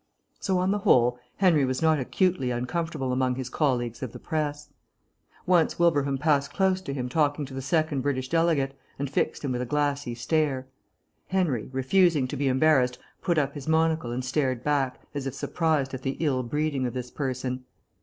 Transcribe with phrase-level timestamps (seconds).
[0.39, 4.69] So, on the whole, Henry was not acutely uncomfortable among his colleagues of the press.
[5.45, 9.51] Once Wilbraham passed close to him talking to the second British delegate, and fixed him
[9.51, 10.65] with a glassy stare.
[11.27, 15.93] Henry, refusing to be embarrassed, put up his monocle and stared back, as if surprised
[15.93, 17.63] at the ill breeding of this person.